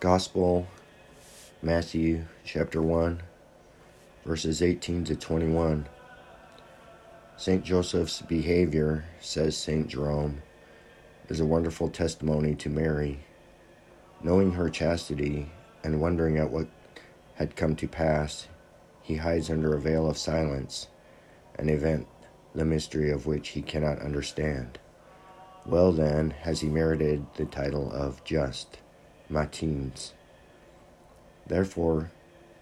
[0.00, 0.68] Gospel,
[1.60, 3.20] Matthew chapter 1,
[4.24, 5.88] verses 18 to 21.
[7.36, 7.64] St.
[7.64, 9.88] Joseph's behavior, says St.
[9.88, 10.40] Jerome,
[11.28, 13.18] is a wonderful testimony to Mary.
[14.22, 15.50] Knowing her chastity
[15.82, 16.68] and wondering at what
[17.34, 18.46] had come to pass,
[19.02, 20.86] he hides under a veil of silence
[21.58, 22.06] an event,
[22.54, 24.78] the mystery of which he cannot understand.
[25.66, 28.78] Well, then, has he merited the title of just
[29.28, 30.14] matins.
[31.46, 32.10] Therefore,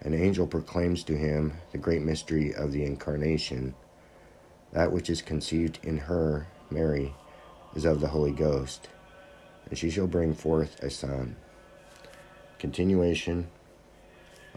[0.00, 3.74] an angel proclaims to him the great mystery of the Incarnation.
[4.72, 7.14] That which is conceived in her, Mary,
[7.74, 8.88] is of the Holy Ghost,
[9.68, 11.36] and she shall bring forth a son.
[12.58, 13.48] Continuation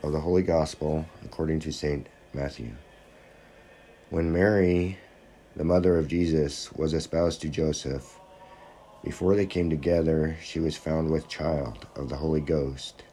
[0.04, 2.08] of the Holy Gospel according to St.
[2.34, 2.72] Matthew.
[4.10, 4.98] When Mary,
[5.56, 8.20] the mother of Jesus, was espoused to Joseph,
[9.06, 13.04] before they came together, she was found with child of the Holy Ghost.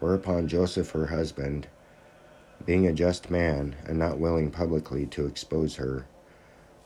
[0.00, 1.66] Whereupon Joseph, her husband,
[2.66, 6.06] being a just man and not willing publicly to expose her,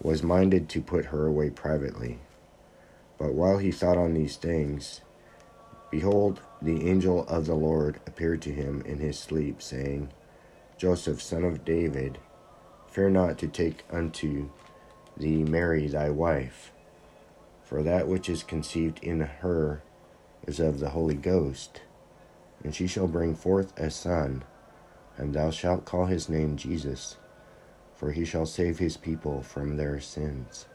[0.01, 2.21] was minded to put her away privately.
[3.19, 5.01] But while he thought on these things,
[5.91, 10.13] behold, the angel of the Lord appeared to him in his sleep, saying,
[10.79, 12.19] Joseph, son of David,
[12.87, 14.49] fear not to take unto
[15.17, 16.71] thee Mary thy wife
[17.73, 19.83] for that which is conceived in her
[20.47, 21.81] is of the Holy Ghost.
[22.63, 24.45] And she shall bring forth a son,
[25.17, 27.17] and thou shalt call his name Jesus,
[27.95, 30.67] for he shall save his people from their sins.